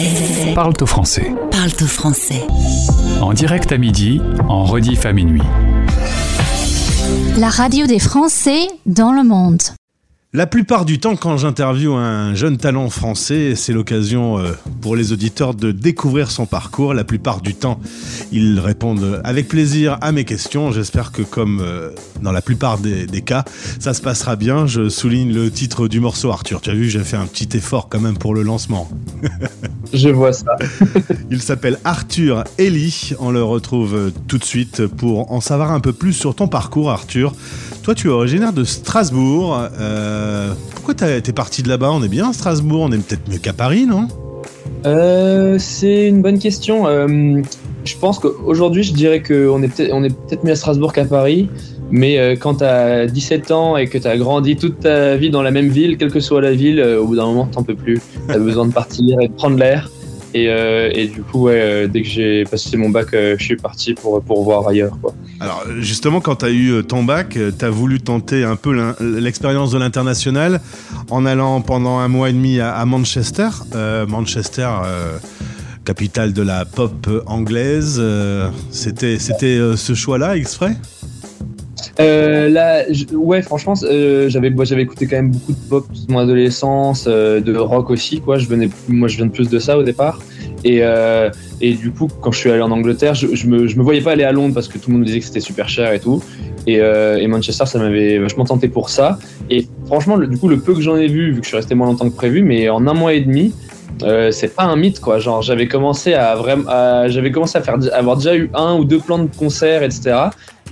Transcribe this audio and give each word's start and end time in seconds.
français. 0.00 0.54
Parle-toi 0.54 0.86
français. 0.86 1.32
Parle-toi 1.50 1.86
français. 1.86 2.46
En 3.20 3.32
direct 3.32 3.70
à 3.70 3.78
midi, 3.78 4.20
en 4.48 4.64
rediff 4.64 5.06
à 5.06 5.12
minuit. 5.12 5.42
La 7.38 7.48
radio 7.48 7.86
des 7.86 7.98
Français 7.98 8.66
dans 8.86 9.12
le 9.12 9.22
monde. 9.22 9.62
La 10.36 10.48
plupart 10.48 10.84
du 10.84 10.98
temps, 10.98 11.14
quand 11.14 11.36
j'interviewe 11.36 11.94
un 11.94 12.34
jeune 12.34 12.56
talent 12.56 12.90
français, 12.90 13.54
c'est 13.54 13.72
l'occasion 13.72 14.40
euh, 14.40 14.50
pour 14.80 14.96
les 14.96 15.12
auditeurs 15.12 15.54
de 15.54 15.70
découvrir 15.70 16.28
son 16.32 16.44
parcours. 16.44 16.92
La 16.92 17.04
plupart 17.04 17.40
du 17.40 17.54
temps, 17.54 17.78
ils 18.32 18.58
répondent 18.58 19.20
avec 19.22 19.46
plaisir 19.46 19.96
à 20.00 20.10
mes 20.10 20.24
questions. 20.24 20.72
J'espère 20.72 21.12
que 21.12 21.22
comme 21.22 21.60
euh, 21.62 21.90
dans 22.20 22.32
la 22.32 22.42
plupart 22.42 22.78
des, 22.78 23.06
des 23.06 23.22
cas, 23.22 23.44
ça 23.78 23.94
se 23.94 24.02
passera 24.02 24.34
bien. 24.34 24.66
Je 24.66 24.88
souligne 24.88 25.32
le 25.32 25.52
titre 25.52 25.86
du 25.86 26.00
morceau, 26.00 26.32
Arthur. 26.32 26.60
Tu 26.60 26.70
as 26.70 26.74
vu, 26.74 26.90
j'ai 26.90 27.04
fait 27.04 27.16
un 27.16 27.26
petit 27.26 27.56
effort 27.56 27.88
quand 27.88 28.00
même 28.00 28.18
pour 28.18 28.34
le 28.34 28.42
lancement. 28.42 28.88
Je 29.92 30.08
vois 30.08 30.32
ça. 30.32 30.56
Il 31.30 31.40
s'appelle 31.40 31.78
Arthur 31.84 32.42
Ellie. 32.58 33.12
On 33.20 33.30
le 33.30 33.44
retrouve 33.44 33.94
euh, 33.94 34.10
tout 34.26 34.38
de 34.38 34.44
suite 34.44 34.84
pour 34.88 35.30
en 35.30 35.40
savoir 35.40 35.70
un 35.70 35.78
peu 35.78 35.92
plus 35.92 36.12
sur 36.12 36.34
ton 36.34 36.48
parcours, 36.48 36.90
Arthur. 36.90 37.32
Toi, 37.84 37.94
tu 37.94 38.08
es 38.08 38.10
originaire 38.10 38.54
de 38.54 38.64
Strasbourg. 38.64 39.68
Euh, 39.78 40.23
pourquoi 40.74 40.94
t'as- 40.94 41.20
t'es 41.20 41.32
parti 41.32 41.62
de 41.62 41.68
là-bas 41.68 41.90
On 41.92 42.02
est 42.02 42.08
bien 42.08 42.30
à 42.30 42.32
Strasbourg, 42.32 42.82
on 42.82 42.92
est 42.92 42.98
peut-être 42.98 43.28
mieux 43.30 43.38
qu'à 43.38 43.52
Paris, 43.52 43.86
non? 43.86 44.08
Euh, 44.86 45.56
c'est 45.58 46.08
une 46.08 46.20
bonne 46.22 46.38
question. 46.38 46.86
Euh, 46.86 47.40
je 47.84 47.94
pense 47.96 48.18
qu'aujourd'hui, 48.18 48.82
je 48.82 48.92
dirais 48.92 49.22
qu'on 49.22 49.62
est 49.62 49.68
peut-être 49.68 50.44
mieux 50.44 50.52
à 50.52 50.56
Strasbourg 50.56 50.92
qu'à 50.92 51.04
Paris. 51.04 51.48
Mais 51.90 52.18
euh, 52.18 52.34
quand 52.34 52.56
tu 52.56 52.64
as 52.64 53.06
17 53.06 53.50
ans 53.50 53.76
et 53.76 53.86
que 53.86 53.98
tu 53.98 54.06
as 54.06 54.16
grandi 54.16 54.56
toute 54.56 54.80
ta 54.80 55.16
vie 55.16 55.30
dans 55.30 55.42
la 55.42 55.50
même 55.50 55.68
ville, 55.68 55.96
quelle 55.96 56.10
que 56.10 56.18
soit 56.20 56.40
la 56.40 56.52
ville, 56.52 56.80
euh, 56.80 57.00
au 57.00 57.06
bout 57.06 57.16
d'un 57.16 57.26
moment, 57.26 57.46
t'en 57.46 57.62
peux 57.62 57.74
plus. 57.74 58.00
Tu 58.28 58.34
as 58.34 58.38
besoin 58.38 58.66
de 58.66 58.72
partir 58.72 59.20
et 59.20 59.28
de 59.28 59.32
prendre 59.32 59.56
l'air. 59.58 59.90
Et, 60.36 60.48
euh, 60.48 60.90
et 60.92 61.06
du 61.06 61.22
coup, 61.22 61.48
euh, 61.48 61.86
dès 61.86 62.02
que 62.02 62.08
j'ai 62.08 62.42
passé 62.42 62.76
mon 62.76 62.90
bac, 62.90 63.14
euh, 63.14 63.36
je 63.38 63.44
suis 63.44 63.56
parti 63.56 63.94
pour, 63.94 64.20
pour 64.20 64.42
voir 64.42 64.66
ailleurs. 64.66 64.98
Alors 65.38 65.64
justement, 65.78 66.20
quand 66.20 66.36
tu 66.36 66.44
as 66.44 66.50
eu 66.50 66.82
ton 66.82 67.04
bac, 67.04 67.38
tu 67.56 67.64
as 67.64 67.70
voulu 67.70 68.00
tenter 68.00 68.42
un 68.42 68.56
peu 68.56 68.94
l'expérience 69.00 69.70
de 69.70 69.78
l'international 69.78 70.60
en 71.08 71.24
allant 71.24 71.60
pendant 71.60 71.98
un 71.98 72.08
mois 72.08 72.30
et 72.30 72.32
demi 72.32 72.58
à, 72.58 72.74
à 72.74 72.84
Manchester. 72.84 73.48
Manchester, 74.08 74.68
capitale 75.84 76.32
de 76.32 76.42
la 76.42 76.64
pop 76.64 77.08
anglaise. 77.26 78.02
C'était 78.70 79.20
c'était 79.20 79.58
ce 79.76 79.94
choix-là 79.94 80.36
exprès? 80.36 80.76
Euh, 82.00 82.48
là, 82.48 82.82
ouais, 83.12 83.40
franchement, 83.42 83.74
euh, 83.84 84.28
j'avais, 84.28 84.50
moi, 84.50 84.64
j'avais 84.64 84.82
écouté 84.82 85.06
quand 85.06 85.16
même 85.16 85.30
beaucoup 85.30 85.52
de 85.52 85.68
pop 85.68 85.86
toute 85.92 86.10
mon 86.10 86.18
adolescence, 86.18 87.04
euh, 87.08 87.40
de 87.40 87.56
rock 87.56 87.90
aussi, 87.90 88.20
quoi. 88.20 88.36
Je 88.38 88.48
venais, 88.48 88.68
moi, 88.88 89.06
je 89.08 89.16
viens 89.16 89.26
de 89.26 89.30
plus 89.30 89.48
de 89.48 89.58
ça 89.58 89.78
au 89.78 89.82
départ. 89.82 90.20
Et, 90.64 90.78
euh, 90.82 91.30
et 91.60 91.74
du 91.74 91.90
coup, 91.92 92.08
quand 92.20 92.32
je 92.32 92.38
suis 92.38 92.50
allé 92.50 92.62
en 92.62 92.70
Angleterre, 92.70 93.14
je, 93.14 93.34
je 93.34 93.46
me, 93.46 93.66
je 93.66 93.76
me 93.76 93.82
voyais 93.82 94.00
pas 94.00 94.12
aller 94.12 94.24
à 94.24 94.32
Londres 94.32 94.54
parce 94.54 94.66
que 94.66 94.78
tout 94.78 94.88
le 94.88 94.94
monde 94.94 95.02
me 95.02 95.06
disait 95.06 95.20
que 95.20 95.26
c'était 95.26 95.40
super 95.40 95.68
cher 95.68 95.92
et 95.92 96.00
tout. 96.00 96.22
Et, 96.66 96.80
euh, 96.80 97.18
et 97.18 97.26
Manchester, 97.28 97.66
ça 97.66 97.78
m'avait 97.78 98.18
vachement 98.18 98.44
tenté 98.44 98.68
pour 98.68 98.88
ça. 98.88 99.18
Et 99.50 99.68
franchement, 99.86 100.16
le- 100.16 100.26
du 100.26 100.38
coup, 100.38 100.48
le 100.48 100.58
peu 100.58 100.74
que 100.74 100.80
j'en 100.80 100.96
ai 100.96 101.06
vu, 101.06 101.32
vu 101.32 101.38
que 101.40 101.44
je 101.44 101.48
suis 101.48 101.56
resté 101.56 101.74
moins 101.74 101.86
longtemps 101.86 102.08
que 102.08 102.16
prévu, 102.16 102.42
mais 102.42 102.68
en 102.70 102.86
un 102.86 102.94
mois 102.94 103.12
et 103.12 103.20
demi, 103.20 103.52
euh, 104.02 104.30
c'est 104.32 104.48
pas 104.56 104.64
un 104.64 104.74
mythe 104.74 104.98
quoi. 105.00 105.18
Genre, 105.18 105.42
j'avais 105.42 105.68
commencé 105.68 106.14
à 106.14 106.34
vraiment, 106.34 106.64
j'avais 107.08 107.30
commencé 107.30 107.58
à 107.58 107.60
faire, 107.60 107.76
avoir 107.92 108.16
déjà 108.16 108.34
eu 108.34 108.50
un 108.54 108.74
ou 108.76 108.84
deux 108.84 108.98
plans 108.98 109.18
de 109.18 109.28
concerts, 109.36 109.82
etc. 109.82 110.16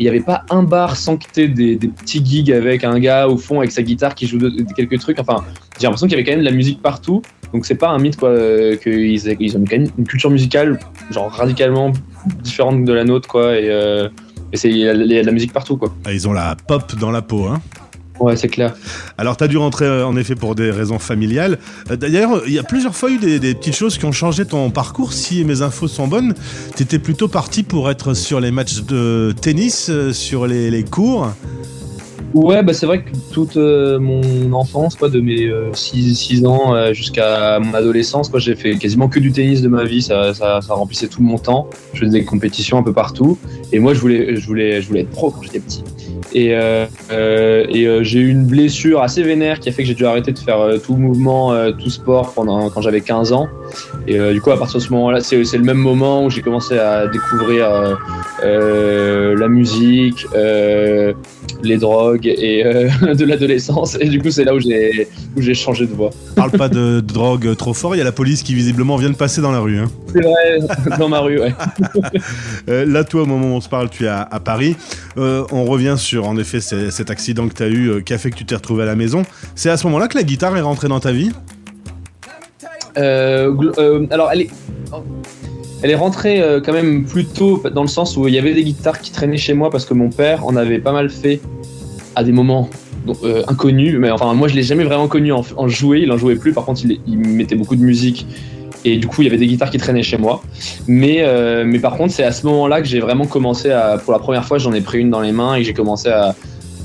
Il 0.03 0.06
n'y 0.06 0.08
avait 0.08 0.20
pas 0.20 0.45
un 0.50 0.64
bar 0.64 0.97
sans 0.97 1.17
que 1.17 1.27
t'aies 1.33 1.47
des, 1.47 1.77
des 1.77 1.86
petits 1.86 2.27
gigs 2.27 2.50
avec 2.50 2.83
un 2.83 2.98
gars 2.98 3.28
au 3.28 3.36
fond 3.36 3.61
avec 3.61 3.70
sa 3.70 3.83
guitare 3.83 4.17
qui 4.17 4.27
joue 4.27 4.36
quelques 4.75 4.98
trucs. 4.98 5.20
Enfin, 5.20 5.45
j'ai 5.78 5.84
l'impression 5.84 6.08
qu'il 6.08 6.17
y 6.17 6.20
avait 6.20 6.25
quand 6.25 6.33
même 6.33 6.41
de 6.41 6.45
la 6.45 6.50
musique 6.50 6.83
partout. 6.83 7.22
Donc 7.53 7.67
c'est 7.67 7.77
pas 7.77 7.91
un 7.91 7.98
mythe 7.98 8.17
quoi 8.17 8.30
euh, 8.30 8.75
qu'ils 8.75 9.36
ils 9.39 9.56
ont 9.56 9.64
une 9.70 10.06
culture 10.08 10.30
musicale 10.30 10.80
genre 11.12 11.30
radicalement 11.30 11.92
différente 12.42 12.84
de 12.84 12.92
la 12.92 13.05
nôtre 13.05 13.28
quoi. 13.28 13.56
Et, 13.56 13.70
euh, 13.70 14.08
c'est 14.55 14.70
il 14.70 14.78
y, 14.78 14.89
a 14.89 14.92
il 14.92 15.12
y 15.12 15.19
a 15.19 15.20
de 15.20 15.27
la 15.27 15.33
musique 15.33 15.53
partout 15.53 15.77
quoi. 15.77 15.95
Ah, 16.05 16.12
Ils 16.12 16.27
ont 16.27 16.33
la 16.33 16.57
pop 16.67 16.96
dans 16.96 17.12
la 17.12 17.23
peau, 17.23 17.45
hein 17.46 17.61
Ouais, 18.22 18.36
c'est 18.36 18.46
clair. 18.46 18.77
Alors, 19.18 19.36
tu 19.36 19.42
as 19.42 19.48
dû 19.48 19.56
rentrer 19.56 19.84
euh, 19.84 20.06
en 20.06 20.16
effet 20.16 20.36
pour 20.36 20.55
des 20.55 20.70
raisons 20.70 21.00
familiales. 21.00 21.58
Euh, 21.90 21.96
D'ailleurs, 21.96 22.42
il 22.46 22.52
y 22.52 22.58
a 22.60 22.62
plusieurs 22.62 22.94
fois 22.94 23.10
eu 23.10 23.18
des, 23.18 23.55
petites 23.55 23.74
choses 23.74 23.98
qui 23.98 24.05
ont 24.05 24.12
changé 24.12 24.44
ton 24.44 24.70
parcours. 24.70 25.12
Si 25.12 25.44
mes 25.44 25.60
infos 25.60 25.88
sont 25.88 26.06
bonnes, 26.06 26.32
tu 26.77 26.84
étais 26.84 27.00
plutôt 27.00 27.27
parti 27.27 27.64
pour 27.64 27.90
être 27.90 28.14
sur 28.14 28.38
les 28.38 28.52
matchs 28.52 28.82
de 28.82 29.34
tennis, 29.40 29.88
euh, 29.90 30.12
sur 30.12 30.46
les 30.46 30.84
cours. 30.84 31.32
Ouais, 32.34 32.62
bah 32.62 32.72
c'est 32.72 32.86
vrai 32.86 33.02
que 33.02 33.10
toute 33.32 33.56
euh, 33.56 33.98
mon 33.98 34.52
enfance, 34.52 34.96
quoi, 34.96 35.08
de 35.08 35.20
mes 35.20 35.50
6 35.74 36.46
ans 36.46 36.74
euh, 36.74 36.92
jusqu'à 36.92 37.58
mon 37.60 37.74
adolescence, 37.74 38.28
quoi, 38.28 38.40
j'ai 38.40 38.54
fait 38.54 38.76
quasiment 38.76 39.08
que 39.08 39.20
du 39.20 39.32
tennis 39.32 39.62
de 39.62 39.68
ma 39.68 39.84
vie. 39.84 40.02
Ça, 40.02 40.32
ça, 40.34 40.60
ça 40.60 40.74
remplissait 40.74 41.08
tout 41.08 41.22
mon 41.22 41.38
temps. 41.38 41.68
Je 41.92 42.00
faisais 42.00 42.20
des 42.20 42.24
compétitions 42.24 42.78
un 42.78 42.82
peu 42.82 42.92
partout. 42.92 43.38
Et 43.72 43.78
moi, 43.78 43.94
je 43.94 44.00
voulais, 44.00 44.36
je 44.36 44.46
voulais, 44.46 44.80
je 44.80 44.88
voulais 44.88 45.00
être 45.00 45.10
pro 45.10 45.30
quand 45.30 45.42
j'étais 45.42 45.60
petit. 45.60 45.84
Et, 46.34 46.54
euh, 46.54 46.86
euh, 47.10 47.66
et 47.68 47.86
euh, 47.86 48.02
j'ai 48.02 48.20
eu 48.20 48.28
une 48.28 48.44
blessure 48.44 49.02
assez 49.02 49.22
vénère 49.22 49.60
qui 49.60 49.68
a 49.68 49.72
fait 49.72 49.82
que 49.82 49.88
j'ai 49.88 49.94
dû 49.94 50.06
arrêter 50.06 50.32
de 50.32 50.38
faire 50.38 50.60
euh, 50.60 50.78
tout 50.78 50.96
mouvement, 50.96 51.52
euh, 51.52 51.72
tout 51.72 51.90
sport 51.90 52.32
pendant 52.32 52.70
quand 52.70 52.80
j'avais 52.80 53.00
15 53.00 53.32
ans. 53.32 53.48
Et 54.06 54.18
euh, 54.18 54.33
du 54.33 54.40
coup, 54.40 54.50
à 54.50 54.58
partir 54.58 54.78
de 54.80 54.84
ce 54.84 54.90
moment-là, 54.90 55.20
c'est 55.20 55.36
le 55.36 55.64
même 55.64 55.77
moment 55.78 56.24
où 56.24 56.30
j'ai 56.30 56.42
commencé 56.42 56.78
à 56.78 57.06
découvrir 57.06 57.70
euh, 57.70 57.94
euh, 58.44 59.36
la 59.38 59.48
musique, 59.48 60.27
les 61.62 61.77
drogues 61.77 62.27
et 62.27 62.64
de 63.14 63.24
l'adolescence. 63.24 63.96
Et 64.00 64.08
du 64.08 64.20
coup, 64.20 64.30
c'est 64.30 64.44
là 64.44 64.55
où 64.55 64.61
j'ai 64.61 65.08
où 65.36 65.40
j'ai 65.42 65.55
changé 65.55 65.86
de 65.86 65.94
voie. 65.94 66.11
Parle 66.36 66.50
pas 66.50 66.68
de, 66.68 66.96
de 66.96 67.00
drogue 67.00 67.56
trop 67.56 67.72
fort. 67.74 67.94
Il 67.94 67.98
y 67.98 68.00
a 68.00 68.05
la 68.05 68.12
police 68.12 68.42
qui 68.42 68.55
visiblement 68.55 68.96
vient 68.96 69.11
de 69.11 69.16
passer 69.16 69.40
dans 69.40 69.52
la 69.52 69.61
rue. 69.61 69.78
hein. 69.78 69.90
C'est 70.12 70.20
vrai, 70.20 70.58
dans 70.98 71.08
ma 71.08 71.20
rue, 71.20 71.40
ouais. 71.40 71.55
Là, 72.86 73.05
toi, 73.05 73.22
au 73.22 73.27
moment 73.27 73.46
où 73.55 73.56
on 73.56 73.61
se 73.61 73.68
parle, 73.68 73.88
tu 73.88 74.05
es 74.05 74.08
à, 74.08 74.20
à 74.30 74.40
Paris. 74.40 74.77
On 75.16 75.64
revient 75.64 75.94
sur, 75.96 76.27
en 76.27 76.36
effet, 76.36 76.61
cet 76.61 77.11
accident 77.11 77.48
que 77.48 77.55
tu 77.55 77.62
as 77.62 77.68
eu 77.68 78.02
qui 78.05 78.12
a 78.12 78.18
fait 78.18 78.30
que 78.30 78.36
tu 78.36 78.44
t'es 78.44 78.55
retrouvé 78.55 78.82
à 78.82 78.86
la 78.86 78.96
maison. 78.96 79.22
C'est 79.55 79.70
à 79.70 79.77
ce 79.77 79.86
moment-là 79.86 80.08
que 80.08 80.16
la 80.16 80.24
guitare 80.24 80.56
est 80.56 80.61
rentrée 80.62 80.88
dans 80.88 81.00
ta 81.00 81.12
vie? 81.12 81.30
Alors, 82.97 84.30
elle 84.33 84.42
est, 84.42 84.51
elle 85.83 85.91
est 85.91 85.97
rentrée 85.97 86.41
euh, 86.41 86.61
quand 86.64 86.73
même 86.73 87.05
plus 87.05 87.25
tôt 87.25 87.61
dans 87.75 87.83
le 87.83 87.89
sens 87.89 88.17
où 88.17 88.29
il 88.29 88.35
y 88.35 88.39
avait 88.39 88.55
des 88.55 88.63
guitares 88.63 89.01
qui 89.01 89.11
traînaient 89.11 89.36
chez 89.36 89.53
moi 89.53 89.69
parce 89.69 89.85
que 89.85 89.95
mon 89.95 90.11
père 90.11 90.47
en 90.47 90.55
avait 90.55 90.79
pas 90.79 90.92
mal 90.92 91.11
fait 91.11 91.41
à 92.14 92.23
des 92.23 92.30
moments 92.30 92.70
donc, 93.05 93.17
euh, 93.25 93.42
inconnus. 93.48 93.97
Mais 93.98 94.11
enfin, 94.11 94.33
moi, 94.35 94.47
je 94.47 94.55
l'ai 94.55 94.63
jamais 94.63 94.85
vraiment 94.85 95.08
connu 95.08 95.33
en, 95.33 95.69
jouer. 95.69 96.01
Il 96.03 96.13
en 96.13 96.19
jouait 96.19 96.36
plus. 96.36 96.53
Par 96.53 96.64
contre, 96.64 96.83
il, 96.85 97.19
mettait 97.19 97.57
beaucoup 97.57 97.75
de 97.75 97.83
musique. 97.83 98.27
Et 98.85 98.97
du 98.97 99.09
coup, 99.09 99.23
il 99.23 99.24
y 99.24 99.29
avait 99.29 99.39
des 99.39 99.47
guitares 99.47 99.70
qui 99.70 99.79
traînaient 99.79 100.03
chez 100.05 100.19
moi. 100.19 100.42
Mais, 100.86 101.19
euh, 101.20 101.64
mais 101.67 101.80
par 101.80 101.97
contre, 101.97 102.13
c'est 102.13 102.24
à 102.24 102.33
ce 102.33 102.47
moment-là 102.47 102.80
que 102.80 102.86
j'ai 102.86 103.01
vraiment 103.01 103.27
commencé 103.27 103.70
à. 103.70 103.98
Pour 103.98 104.13
la 104.13 104.20
première 104.20 104.45
fois, 104.45 104.59
j'en 104.59 104.73
ai 104.73 104.80
pris 104.80 105.01
une 105.01 105.11
dans 105.11 105.20
les 105.20 105.33
mains 105.33 105.57
et 105.57 105.64
j'ai 105.64 105.74
commencé 105.74 106.09
à, 106.09 106.36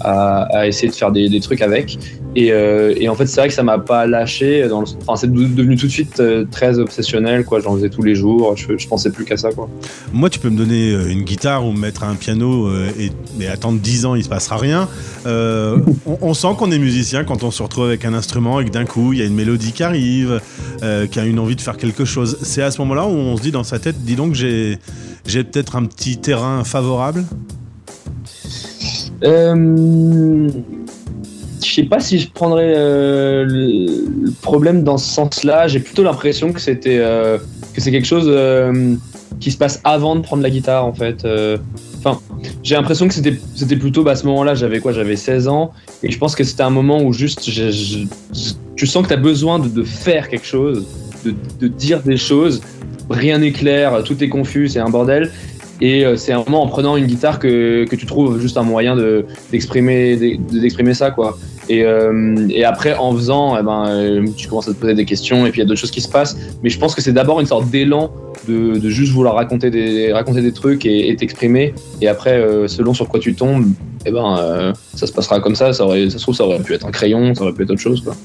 à, 0.02 0.68
essayer 0.68 0.90
de 0.90 0.96
faire 0.96 1.12
des, 1.12 1.40
trucs 1.40 1.62
avec. 1.62 1.98
Et, 2.36 2.52
euh, 2.52 2.94
et 2.98 3.10
en 3.10 3.16
fait, 3.16 3.26
c'est 3.26 3.40
vrai 3.40 3.48
que 3.48 3.54
ça 3.54 3.64
m'a 3.64 3.80
pas 3.80 4.06
lâché. 4.06 4.68
Enfin, 4.72 5.16
c'est 5.16 5.32
de- 5.32 5.46
devenu 5.46 5.76
tout 5.76 5.88
de 5.88 5.92
suite 5.92 6.20
euh, 6.20 6.46
très 6.50 6.78
obsessionnel. 6.78 7.44
Quoi. 7.46 7.62
J'en 7.62 7.76
faisais 7.76 7.90
tous 7.90 8.04
les 8.04 8.14
jours. 8.14 8.56
Je, 8.56 8.78
je 8.78 8.88
pensais 8.88 9.10
plus 9.10 9.26
qu'à 9.26 9.38
ça. 9.38 9.52
Quoi. 9.52 9.68
Moi, 10.14 10.30
tu 10.30 10.38
peux 10.40 10.50
me 10.50 10.58
donner 10.58 10.92
euh, 10.92 11.10
une 11.10 11.24
guitare 11.24 11.66
ou 11.66 11.72
me 11.72 11.80
mettre 11.80 12.04
un 12.04 12.16
piano 12.16 12.70
et, 13.00 13.12
attendre 13.48 13.80
10 13.80 14.06
ans, 14.06 14.16
il 14.16 14.24
se 14.24 14.30
passera 14.30 14.58
rien. 14.58 14.88
On, 15.26 16.34
sent 16.34 16.50
qu'on 16.58 16.72
est 16.72 16.80
musicien 16.80 17.24
quand 17.24 17.44
on 17.44 17.52
se 17.52 17.64
retrouve 17.64 17.86
avec 17.86 18.06
un 18.06 18.14
instrument 18.14 18.60
et 18.60 18.66
que 18.66 18.70
d'un 18.70 18.86
coup, 18.86 19.14
il 19.14 19.20
y 19.20 19.22
a 19.22 19.26
une 19.26 19.36
mélodie 19.36 19.72
qui 19.72 19.84
arrive, 19.84 20.42
qui 21.12 21.20
a 21.20 21.26
une 21.26 21.40
envie 21.40 21.56
de 21.56 21.62
faire 21.62 21.78
quelque 21.78 22.06
chose. 22.06 22.38
C'est 22.44 22.62
à 22.62 22.72
ce 22.72 22.80
moment-là 22.82 23.08
où 23.08 23.12
on 23.12 23.38
se 23.38 23.42
dit 23.42 23.52
dans 23.52 23.64
sa 23.64 23.80
tête, 23.80 23.96
dis 24.04 24.16
donc, 24.16 24.34
j'ai 24.34 24.78
peut-être 25.26 25.76
un 25.76 25.86
petit 25.86 26.18
terrain 26.18 26.64
favorable? 26.64 27.26
Euh, 29.24 30.50
je 31.64 31.74
sais 31.74 31.84
pas 31.84 32.00
si 32.00 32.20
je 32.20 32.30
prendrais 32.30 32.74
euh, 32.76 33.46
le 33.46 34.32
problème 34.42 34.84
dans 34.84 34.98
ce 34.98 35.10
sens-là. 35.14 35.68
J'ai 35.68 35.80
plutôt 35.80 36.04
l'impression 36.04 36.54
que 36.54 36.62
c'était 36.62 37.00
euh, 37.00 37.38
que 37.74 37.82
c'est 37.82 37.92
quelque 37.92 38.08
chose 38.08 38.26
euh, 38.28 38.96
qui 39.40 39.52
se 39.52 39.58
passe 39.58 39.82
avant 39.84 40.16
de 40.16 40.22
prendre 40.22 40.44
la 40.44 40.50
guitare 40.50 40.86
en 40.86 40.94
fait. 40.94 41.28
Enfin, 42.00 42.20
j'ai 42.64 42.76
l'impression 42.76 43.08
que 43.08 43.14
c'était 43.14 43.38
c'était 43.56 43.76
plutôt 43.76 44.04
bah, 44.04 44.12
à 44.12 44.16
ce 44.16 44.26
moment-là. 44.28 44.56
J'avais 44.56 44.80
quoi? 44.80 44.92
J'avais 44.92 45.16
16 45.16 45.48
ans 45.48 45.72
et 46.04 46.12
je 46.12 46.18
pense 46.18 46.36
que 46.36 46.44
c'était 46.44 46.64
un 46.64 46.70
moment 46.70 47.02
où 47.02 47.14
juste 47.14 47.42
tu 47.42 48.88
sens 48.88 49.04
que 49.04 49.08
tu 49.08 49.14
as 49.14 49.18
besoin 49.18 49.60
de, 49.60 49.84
faire 49.84 50.30
quelque 50.30 50.46
chose, 50.46 50.86
de 51.26 51.68
dire 51.68 52.02
des 52.04 52.18
choses. 52.18 52.62
Rien 53.10 53.38
n'est 53.40 53.54
clair, 53.54 54.04
tout 54.04 54.22
est 54.22 54.30
confus, 54.30 54.68
c'est 54.68 54.80
un 54.80 54.90
bordel. 54.90 55.32
Et 55.80 56.06
euh, 56.06 56.16
c'est 56.16 56.32
un 56.34 56.40
moment 56.40 56.64
en 56.64 56.68
prenant 56.68 56.98
une 56.98 57.06
guitare 57.06 57.38
que, 57.40 57.86
que 57.86 57.96
tu 57.96 58.06
trouves 58.06 58.40
juste 58.40 58.58
un 58.58 58.64
moyen 58.64 58.96
de 58.96 59.26
d'exprimer 59.52 60.16
de- 60.16 60.60
d'exprimer 60.60 60.94
ça 60.94 61.12
quoi. 61.12 61.38
Et, 61.70 61.84
euh, 61.84 62.48
et 62.50 62.64
après 62.64 62.96
en 62.96 63.14
faisant, 63.14 63.58
eh 63.60 63.62
ben, 63.64 63.86
euh, 63.88 64.26
tu 64.38 64.48
commences 64.48 64.70
à 64.70 64.74
te 64.74 64.78
poser 64.80 64.94
des 64.96 65.04
questions 65.06 65.46
et 65.46 65.52
puis 65.52 65.60
il 65.60 65.64
y 65.64 65.66
a 65.66 65.68
d'autres 65.68 65.80
choses 65.80 65.92
qui 65.92 66.02
se 66.02 66.08
passent. 66.10 66.38
Mais 66.64 66.70
je 66.70 66.80
pense 66.80 66.96
que 66.96 67.02
c'est 67.02 67.12
d'abord 67.12 67.40
une 67.42 67.46
sorte 67.46 67.70
d'élan 67.70 68.10
de, 68.48 68.78
de 68.80 68.90
juste 68.90 69.12
vouloir 69.12 69.36
raconter 69.36 69.70
des 69.70 70.12
raconter 70.14 70.42
des 70.42 70.54
trucs 70.54 70.86
et 70.86 71.10
et 71.10 71.16
t'exprimer. 71.16 71.74
Et 72.02 72.08
après, 72.08 72.38
euh, 72.40 72.68
selon 72.68 72.94
sur 72.94 73.08
quoi 73.10 73.20
tu 73.20 73.36
tombes, 73.36 73.66
eh 74.06 74.12
ben 74.12 74.38
euh, 74.40 74.74
ça 74.96 75.06
se 75.08 75.12
passera 75.12 75.40
comme 75.42 75.56
ça. 75.56 75.74
Ça, 75.74 75.84
aurait, 75.86 76.10
ça 76.10 76.18
se 76.18 76.24
trouve 76.24 76.36
ça 76.36 76.46
aurait 76.46 76.60
pu 76.60 76.74
être 76.74 76.86
un 76.88 76.92
crayon, 76.92 77.36
ça 77.36 77.44
aurait 77.44 77.54
pu 77.54 77.64
être 77.64 77.72
autre 77.72 77.82
chose 77.82 78.02
quoi. 78.02 78.16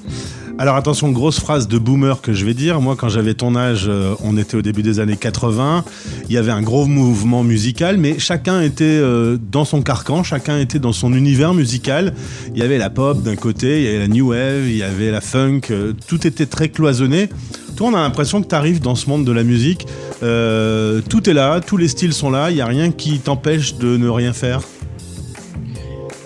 Alors 0.63 0.77
attention, 0.77 1.11
grosse 1.11 1.41
phrase 1.41 1.67
de 1.67 1.77
boomer 1.77 2.21
que 2.21 2.33
je 2.33 2.47
vais 2.47 2.55
dire. 2.55 2.81
Moi, 2.81 2.95
quand 2.95 3.09
j'avais 3.09 3.35
ton 3.35 3.57
âge, 3.57 3.87
euh, 3.89 4.15
on 4.23 4.37
était 4.37 4.57
au 4.57 4.63
début 4.63 4.85
des 4.85 5.01
années 5.01 5.17
80. 5.17 5.85
Il 6.29 6.33
y 6.33 6.39
avait 6.39 6.53
un 6.53 6.63
gros 6.63 6.87
mouvement 6.87 7.43
musical, 7.43 7.97
mais 7.97 8.21
chacun 8.21 8.63
était 8.63 8.85
euh, 8.85 9.39
dans 9.51 9.65
son 9.65 9.83
carcan, 9.83 10.23
chacun 10.23 10.61
était 10.61 10.79
dans 10.79 10.93
son 10.93 11.15
univers 11.15 11.53
musical. 11.53 12.15
Il 12.55 12.61
y 12.61 12.63
avait 12.63 12.79
la 12.79 12.91
pop 12.91 13.25
d'un 13.25 13.35
côté, 13.35 13.81
il 13.81 13.85
y 13.87 13.89
avait 13.89 13.99
la 13.99 14.07
new 14.07 14.29
wave, 14.29 14.69
il 14.69 14.77
y 14.77 14.85
avait 14.85 15.11
la 15.11 15.21
funk. 15.21 15.63
euh, 15.73 15.95
tout 16.07 16.29
était 16.29 16.47
très 16.47 16.69
cloisonné. 16.69 17.29
Toi, 17.75 17.89
on 17.91 17.95
a 17.97 18.01
l'impression 18.01 18.41
que 18.41 18.47
tu 18.47 18.55
arrives 18.55 18.81
dans 18.81 18.95
ce 18.95 19.11
monde 19.11 19.25
de 19.25 19.33
la 19.33 19.43
musique. 19.43 19.89
tout 20.21 21.29
est 21.29 21.35
là, 21.35 21.61
tous 21.61 21.77
les 21.77 21.89
styles 21.89 22.13
sont 22.13 22.31
là. 22.31 22.53
Il 22.53 22.55
n'y 22.55 22.61
a 22.61 22.67
rien 22.67 22.93
qui 22.93 23.19
t'empêche 23.19 23.79
de 23.79 23.97
ne 23.97 24.09
rien 24.09 24.33
faire. 24.33 24.61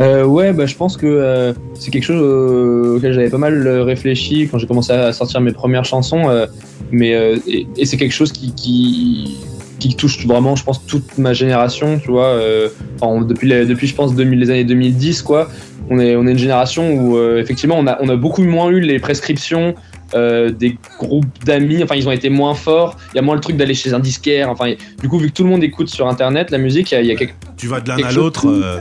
Euh, 0.00 0.24
ouais, 0.24 0.52
bah, 0.52 0.66
je 0.66 0.74
pense 0.74 0.96
que 0.96 1.06
euh, 1.06 1.52
c'est 1.74 1.90
quelque 1.90 2.04
chose 2.04 2.20
euh, 2.22 2.96
auquel 2.96 3.12
j'avais 3.14 3.30
pas 3.30 3.38
mal 3.38 3.66
euh, 3.66 3.82
réfléchi 3.82 4.46
quand 4.50 4.58
j'ai 4.58 4.66
commencé 4.66 4.92
à 4.92 5.12
sortir 5.12 5.40
mes 5.40 5.52
premières 5.52 5.84
chansons. 5.86 6.28
euh, 6.28 6.46
mais 6.92 7.14
euh, 7.14 7.36
et, 7.46 7.66
et 7.78 7.86
c'est 7.86 7.96
quelque 7.96 8.12
chose 8.12 8.30
qui, 8.32 8.52
qui 8.54 9.38
qui 9.78 9.94
touche 9.94 10.26
vraiment, 10.26 10.56
je 10.56 10.64
pense, 10.64 10.84
toute 10.86 11.18
ma 11.18 11.32
génération. 11.34 11.98
Tu 11.98 12.10
vois, 12.10 12.28
euh, 12.28 12.68
enfin, 13.00 13.22
depuis 13.24 13.48
les- 13.48 13.66
depuis 13.66 13.86
je 13.86 13.94
pense 13.94 14.14
2000, 14.14 14.38
les 14.38 14.50
années 14.50 14.64
2010, 14.64 15.22
quoi. 15.22 15.48
On 15.88 15.98
est 15.98 16.16
on 16.16 16.26
est 16.26 16.32
une 16.32 16.38
génération 16.38 16.92
où 16.94 17.16
euh, 17.16 17.38
effectivement 17.40 17.76
on 17.78 17.86
a 17.86 17.96
on 18.02 18.08
a 18.08 18.16
beaucoup 18.16 18.42
moins 18.42 18.68
eu 18.70 18.80
les 18.80 18.98
prescriptions. 18.98 19.74
euh, 20.14 20.50
des 20.52 20.78
groupes 21.00 21.26
d'amis, 21.44 21.82
enfin 21.82 21.96
ils 21.96 22.06
ont 22.06 22.12
été 22.12 22.30
moins 22.30 22.54
forts, 22.54 22.96
il 23.12 23.16
y 23.16 23.18
a 23.18 23.22
moins 23.22 23.34
le 23.34 23.40
truc 23.40 23.56
d'aller 23.56 23.74
chez 23.74 23.92
un 23.92 23.98
disquaire, 23.98 24.48
enfin 24.48 24.72
du 25.02 25.08
coup 25.08 25.18
vu 25.18 25.26
que 25.30 25.32
tout 25.32 25.42
le 25.42 25.48
monde 25.50 25.64
écoute 25.64 25.88
sur 25.88 26.06
internet 26.06 26.52
la 26.52 26.58
musique, 26.58 26.92
il 26.92 26.94
y 26.94 26.98
a, 26.98 27.02
y 27.02 27.10
a 27.10 27.16
quelque 27.16 27.34
Tu 27.56 27.66
vas 27.66 27.80
de 27.80 27.88
l'un 27.88 27.96
à 27.96 28.12
l'autre. 28.12 28.46
euh, 28.48 28.78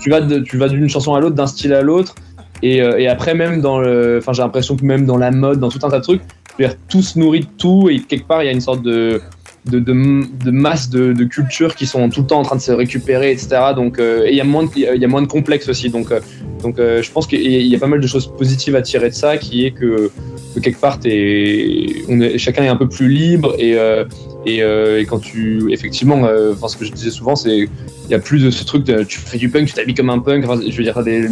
tu 0.00 0.10
vas 0.10 0.20
tu 0.22 0.56
vas 0.56 0.68
d'une 0.68 0.88
chanson 0.88 1.14
à 1.14 1.20
l'autre, 1.20 1.34
d'un 1.34 1.46
style 1.46 1.72
à 1.72 1.82
l'autre, 1.82 2.14
et, 2.62 2.82
euh, 2.82 2.98
et 2.98 3.08
après 3.08 3.34
même 3.34 3.60
dans 3.60 3.78
le, 3.78 4.18
enfin 4.20 4.32
j'ai 4.32 4.42
l'impression 4.42 4.76
que 4.76 4.84
même 4.84 5.06
dans 5.06 5.16
la 5.16 5.30
mode, 5.30 5.60
dans 5.60 5.68
tout 5.68 5.80
un 5.82 5.90
tas 5.90 5.98
de 5.98 6.04
trucs, 6.04 6.22
dire, 6.58 6.74
tout 6.88 7.02
se 7.02 7.18
nourrit 7.18 7.40
de 7.40 7.46
tout 7.58 7.88
et 7.90 8.00
quelque 8.00 8.26
part 8.26 8.42
il 8.42 8.46
y 8.46 8.48
a 8.48 8.52
une 8.52 8.60
sorte 8.60 8.82
de 8.82 9.20
de, 9.66 9.80
de, 9.80 10.50
masse 10.50 10.88
de, 10.88 11.12
de 11.12 11.24
cultures 11.24 11.74
qui 11.74 11.84
sont 11.84 12.08
tout 12.08 12.22
le 12.22 12.26
temps 12.26 12.38
en 12.38 12.42
train 12.42 12.56
de 12.56 12.60
se 12.62 12.72
récupérer, 12.72 13.32
etc. 13.32 13.48
Donc 13.76 13.98
euh, 13.98 14.24
et 14.24 14.30
il 14.30 14.36
y 14.36 14.40
a 14.40 14.44
moins 14.44 14.64
de, 14.64 14.70
y 14.78 15.04
a 15.04 15.08
moins 15.08 15.20
de 15.20 15.26
complexes 15.26 15.68
aussi. 15.68 15.90
Donc 15.90 16.10
euh, 16.10 16.20
donc 16.62 16.76
je 16.78 17.10
pense 17.12 17.26
qu'il 17.26 17.42
y 17.42 17.76
a 17.76 17.78
pas 17.78 17.86
mal 17.86 18.00
de 18.00 18.06
choses 18.06 18.32
positives 18.38 18.74
à 18.76 18.82
tirer 18.82 19.10
de 19.10 19.14
ça, 19.14 19.36
qui 19.36 19.66
est 19.66 19.72
que, 19.72 20.10
que 20.58 20.64
quelque 20.64 20.80
part 20.80 20.98
est, 21.04 22.38
chacun 22.38 22.64
est 22.64 22.68
un 22.68 22.76
peu 22.76 22.88
plus 22.88 23.08
libre 23.08 23.54
et 23.58 23.74
euh, 23.76 24.04
euh, 24.46 25.04
quand 25.06 25.18
tu 25.18 25.70
effectivement, 25.72 26.24
euh, 26.24 26.52
enfin 26.54 26.68
ce 26.68 26.76
que 26.76 26.84
je 26.84 26.92
disais 26.92 27.10
souvent, 27.10 27.36
c'est 27.36 27.68
il 28.06 28.10
y 28.10 28.14
a 28.14 28.18
plus 28.18 28.42
de 28.42 28.50
ce 28.50 28.64
truc 28.64 28.84
de 28.84 29.02
tu 29.02 29.18
fais 29.18 29.36
du 29.36 29.50
punk, 29.50 29.66
tu 29.66 29.74
t'habilles 29.74 29.94
comme 29.94 30.08
un 30.08 30.18
punk. 30.18 30.44
Je 30.44 30.76
veux 30.76 30.82
dire, 30.82 31.02
des, 31.02 31.28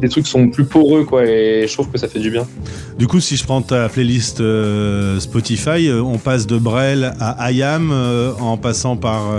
des 0.00 0.08
trucs 0.08 0.26
sont 0.26 0.48
plus 0.48 0.64
poreux, 0.64 1.04
quoi, 1.04 1.26
et 1.26 1.66
je 1.68 1.72
trouve 1.74 1.90
que 1.90 1.98
ça 1.98 2.08
fait 2.08 2.18
du 2.18 2.30
bien. 2.30 2.46
Du 2.98 3.06
coup, 3.06 3.20
si 3.20 3.36
je 3.36 3.44
prends 3.44 3.60
ta 3.60 3.90
playlist 3.90 4.42
Spotify, 5.18 5.90
on 5.92 6.16
passe 6.16 6.46
de 6.46 6.56
Brel 6.56 7.14
à 7.20 7.52
IAM 7.52 7.90
euh, 7.92 8.32
en 8.40 8.56
passant 8.56 8.96
par. 8.96 9.34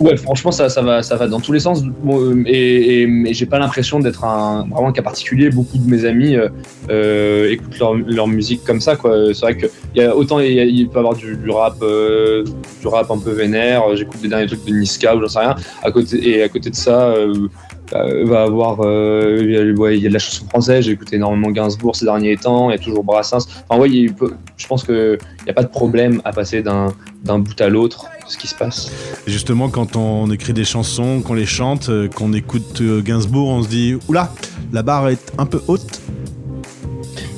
Ouais, 0.00 0.16
franchement, 0.16 0.50
ça, 0.50 0.68
ça, 0.68 0.82
va, 0.82 1.02
ça 1.02 1.16
va 1.16 1.28
dans 1.28 1.40
tous 1.40 1.52
les 1.52 1.60
sens. 1.60 1.82
Euh, 2.08 2.42
et 2.46 3.02
et- 3.02 3.06
mais 3.06 3.32
j'ai 3.32 3.46
pas 3.46 3.58
l'impression 3.58 4.00
d'être 4.00 4.24
un, 4.24 4.66
vraiment 4.70 4.88
un 4.88 4.92
cas 4.92 5.02
particulier. 5.02 5.50
Beaucoup 5.50 5.78
de 5.78 5.88
mes 5.88 6.04
amis 6.04 6.34
euh, 6.36 6.48
euh, 6.90 7.50
écoutent 7.50 7.78
leur, 7.78 7.94
leur 7.94 8.26
musique 8.26 8.64
comme 8.64 8.80
ça. 8.80 8.96
quoi. 8.96 9.32
C'est 9.32 9.40
vrai 9.40 9.56
que 9.56 9.66
y 9.94 10.00
a, 10.02 10.14
autant 10.16 10.40
il, 10.40 10.88
peut 10.88 10.96
y 10.96 10.98
avoir 10.98 11.14
du, 11.14 11.36
du 11.36 11.50
rap, 11.50 11.76
euh, 11.82 12.44
du 12.80 12.86
rap 12.88 13.10
un 13.10 13.18
peu 13.18 13.30
vénère. 13.30 13.82
J'écoute 13.96 14.20
des 14.20 14.28
derniers 14.28 14.46
trucs 14.46 14.64
de 14.64 14.72
Niska 14.72 15.14
ou 15.16 15.20
j'en 15.20 15.28
sais 15.28 15.38
rien. 15.38 15.54
À 15.82 15.90
côté, 15.90 16.28
et 16.28 16.42
à 16.42 16.48
côté 16.48 16.70
de 16.70 16.74
ça, 16.76 17.08
euh, 17.10 17.48
euh, 17.94 18.24
va 18.24 18.42
avoir, 18.42 18.78
euh, 18.80 19.74
ouais, 19.76 19.96
il 19.96 20.02
y 20.02 20.06
a 20.06 20.08
de 20.08 20.14
la 20.14 20.18
chanson 20.18 20.46
française. 20.48 20.84
J'ai 20.86 20.92
écouté 20.92 21.16
énormément 21.16 21.50
Gainsbourg 21.50 21.94
ces 21.94 22.04
derniers 22.06 22.36
temps. 22.36 22.70
Il 22.70 22.72
y 22.72 22.76
a 22.76 22.78
toujours 22.82 23.04
Brassens. 23.04 23.46
Enfin, 23.68 23.80
ouais, 23.80 23.90
il 23.90 24.12
je 24.56 24.66
pense 24.66 24.82
que 24.84 25.18
il 25.40 25.44
n'y 25.44 25.50
a 25.50 25.54
pas 25.54 25.62
de 25.62 25.68
problème 25.68 26.20
à 26.24 26.32
passer 26.32 26.62
d'un 26.62 26.88
d'un 27.22 27.38
bout 27.38 27.58
à 27.60 27.68
l'autre 27.68 28.06
ce 28.26 28.38
qui 28.38 28.46
se 28.46 28.54
passe. 28.54 28.90
Justement, 29.26 29.68
quand 29.68 29.96
on 29.96 30.30
écrit 30.30 30.52
des 30.52 30.64
chansons, 30.64 31.22
qu'on 31.22 31.34
les 31.34 31.46
chante, 31.46 31.88
euh, 31.88 32.08
qu'on 32.08 32.32
écoute 32.32 32.80
euh, 32.80 33.02
Gainsbourg, 33.02 33.48
on 33.48 33.62
se 33.62 33.68
dit 33.68 33.96
Oula, 34.08 34.32
la 34.72 34.82
barre 34.82 35.08
est 35.08 35.32
un 35.38 35.46
peu 35.46 35.62
haute. 35.68 36.00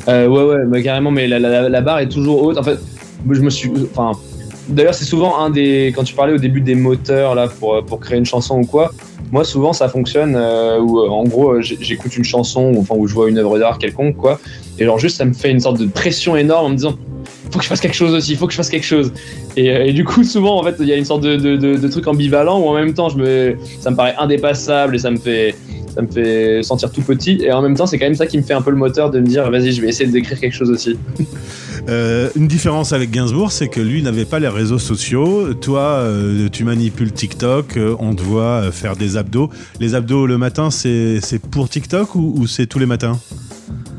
Euh, 0.09 0.27
ouais, 0.29 0.45
ouais, 0.45 0.65
mais 0.67 0.83
carrément, 0.83 1.11
mais 1.11 1.27
la, 1.27 1.39
la, 1.39 1.69
la 1.69 1.81
barre 1.81 1.99
est 1.99 2.09
toujours 2.09 2.43
haute. 2.43 2.59
En 2.59 2.63
fait, 2.63 2.79
je 3.29 3.41
me 3.41 3.51
suis. 3.51 3.71
Enfin, 3.95 4.13
d'ailleurs, 4.69 4.95
c'est 4.95 5.05
souvent 5.05 5.39
un 5.41 5.51
des. 5.51 5.93
Quand 5.97 6.05
tu 6.05 6.15
parlais 6.15 6.33
au 6.33 6.39
début 6.39 6.61
des 6.61 6.77
moteurs 6.77 7.35
là 7.35 7.49
pour, 7.49 7.85
pour 7.85 8.01
créer 8.01 8.19
une 8.19 8.27
chanson 8.27 8.61
ou 8.61 8.67
quoi, 8.67 8.93
moi, 9.33 9.45
souvent, 9.45 9.73
ça 9.73 9.89
fonctionne 9.89 10.35
euh, 10.37 10.79
où, 10.79 11.01
en 11.01 11.25
gros, 11.25 11.61
j'écoute 11.61 12.17
une 12.17 12.25
chanson 12.25 12.73
ou 12.75 12.81
enfin, 12.81 12.95
où 12.97 13.07
je 13.07 13.15
vois 13.15 13.29
une 13.29 13.39
œuvre 13.39 13.59
d'art 13.59 13.79
quelconque, 13.79 14.17
quoi, 14.17 14.39
et 14.79 14.85
genre, 14.85 14.99
juste, 14.99 15.17
ça 15.17 15.25
me 15.25 15.33
fait 15.33 15.51
une 15.51 15.61
sorte 15.61 15.79
de 15.79 15.87
pression 15.87 16.37
énorme 16.37 16.67
en 16.67 16.69
me 16.71 16.77
disant 16.77 16.95
faut 17.57 17.61
que 17.61 17.65
je 17.65 17.69
fasse 17.69 17.81
quelque 17.81 17.97
chose 17.97 18.13
aussi, 18.13 18.37
faut 18.37 18.47
que 18.47 18.53
je 18.53 18.59
fasse 18.59 18.69
quelque 18.69 18.85
chose. 18.85 19.13
Et, 19.57 19.71
euh, 19.71 19.93
du 19.93 20.05
coup, 20.05 20.25
souvent, 20.25 20.61
en 20.61 20.63
fait, 20.63 20.77
il 20.79 20.87
y 20.87 20.93
a 20.93 20.97
une 20.97 21.07
sorte 21.07 21.23
de, 21.23 21.37
de, 21.37 21.57
de, 21.57 21.77
de 21.77 21.89
truc 21.89 22.07
ambivalent 22.07 22.61
où 22.61 22.69
en 22.69 22.75
même 22.75 22.93
temps, 22.93 23.09
je 23.09 23.17
me, 23.17 23.57
ça 23.81 23.91
me 23.91 23.97
paraît 23.97 24.15
indépassable 24.19 24.95
et 24.95 24.99
ça 24.99 25.11
me 25.11 25.17
fait 25.17 25.55
ça 25.95 26.03
me 26.03 26.09
fait 26.09 26.63
sentir 26.63 26.93
tout 26.93 27.01
petit 27.01 27.39
et 27.41 27.51
en 27.53 27.63
même 27.63 27.75
temps 27.75 27.87
c'est 27.87 27.99
quand 27.99 28.05
même 28.05 28.15
ça 28.15 28.27
qui 28.27 28.37
me 28.37 28.43
fait 28.43 28.53
un 28.53 28.61
peu 28.61 28.69
le 28.69 28.77
moteur 28.77 29.11
de 29.11 29.19
me 29.19 29.25
dire 29.25 29.51
vas-y 29.51 29.73
je 29.73 29.81
vais 29.81 29.89
essayer 29.89 30.11
d'écrire 30.11 30.39
quelque 30.39 30.53
chose 30.53 30.71
aussi 30.71 30.99
Euh, 31.89 32.31
une 32.35 32.49
différence 32.49 32.93
avec 32.93 33.13
Gainsbourg, 33.13 33.53
c'est 33.53 33.69
que 33.69 33.81
lui 33.81 34.03
n'avait 34.03 34.25
pas 34.25 34.41
les 34.41 34.49
réseaux 34.49 34.81
sociaux. 34.81 35.55
Toi, 35.55 35.83
euh, 35.83 36.49
tu 36.51 36.65
manipules 36.65 37.13
TikTok, 37.13 37.79
on 38.01 38.13
te 38.17 38.23
voit 38.23 38.73
faire 38.73 38.97
des 38.97 39.17
abdos. 39.17 39.51
Les 39.79 39.95
abdos 39.95 40.27
le 40.27 40.37
matin, 40.37 40.73
c'est 40.73 41.21
pour 41.53 41.69
TikTok 41.69 42.17
ou 42.17 42.45
c'est 42.49 42.67
tous 42.67 42.81
les 42.81 42.87
matins? 42.87 43.21